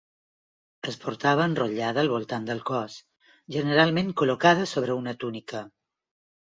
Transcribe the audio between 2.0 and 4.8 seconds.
al voltant del cos, generalment col·locada